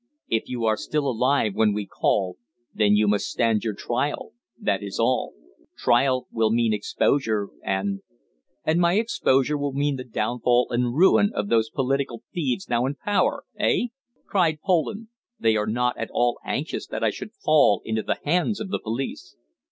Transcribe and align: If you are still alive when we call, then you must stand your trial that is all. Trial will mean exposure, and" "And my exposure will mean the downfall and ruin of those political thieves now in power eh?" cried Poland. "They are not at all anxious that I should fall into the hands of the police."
If 0.29 0.49
you 0.49 0.65
are 0.65 0.77
still 0.77 1.07
alive 1.07 1.53
when 1.53 1.73
we 1.75 1.85
call, 1.85 2.37
then 2.73 2.95
you 2.95 3.07
must 3.07 3.27
stand 3.27 3.63
your 3.63 3.75
trial 3.75 4.31
that 4.59 4.81
is 4.81 4.97
all. 4.99 5.33
Trial 5.77 6.27
will 6.31 6.49
mean 6.49 6.73
exposure, 6.73 7.49
and" 7.63 7.99
"And 8.65 8.79
my 8.79 8.93
exposure 8.95 9.59
will 9.59 9.73
mean 9.73 9.97
the 9.97 10.03
downfall 10.03 10.69
and 10.71 10.95
ruin 10.95 11.29
of 11.35 11.49
those 11.49 11.69
political 11.69 12.23
thieves 12.33 12.67
now 12.67 12.87
in 12.87 12.95
power 12.95 13.43
eh?" 13.59 13.89
cried 14.25 14.61
Poland. 14.65 15.09
"They 15.39 15.55
are 15.55 15.67
not 15.67 15.99
at 15.99 16.09
all 16.11 16.39
anxious 16.43 16.87
that 16.87 17.03
I 17.03 17.11
should 17.11 17.35
fall 17.35 17.83
into 17.85 18.01
the 18.01 18.17
hands 18.23 18.59
of 18.59 18.69
the 18.69 18.79
police." 18.79 19.35